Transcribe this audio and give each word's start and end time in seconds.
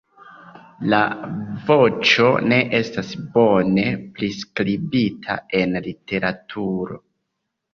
La 0.93 1.01
voĉo 1.67 2.25
ne 2.53 2.57
estas 2.79 3.11
bone 3.35 3.85
priskribita 4.17 5.37
en 5.61 5.79
literaturo. 5.91 6.99